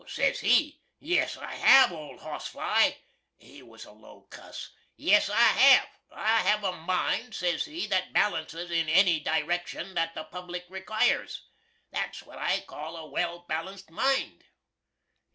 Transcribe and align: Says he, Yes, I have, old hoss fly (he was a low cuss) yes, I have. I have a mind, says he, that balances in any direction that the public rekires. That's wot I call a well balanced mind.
Says 0.07 0.39
he, 0.39 0.81
Yes, 0.97 1.37
I 1.37 1.53
have, 1.57 1.91
old 1.91 2.21
hoss 2.21 2.47
fly 2.47 2.97
(he 3.37 3.61
was 3.61 3.85
a 3.85 3.91
low 3.91 4.21
cuss) 4.31 4.71
yes, 4.95 5.29
I 5.29 5.37
have. 5.37 5.87
I 6.11 6.39
have 6.39 6.63
a 6.63 6.71
mind, 6.71 7.35
says 7.35 7.65
he, 7.65 7.85
that 7.85 8.11
balances 8.11 8.71
in 8.71 8.89
any 8.89 9.19
direction 9.19 9.93
that 9.93 10.15
the 10.15 10.23
public 10.23 10.67
rekires. 10.69 11.41
That's 11.91 12.23
wot 12.23 12.39
I 12.39 12.61
call 12.61 12.97
a 12.97 13.05
well 13.11 13.45
balanced 13.47 13.91
mind. 13.91 14.45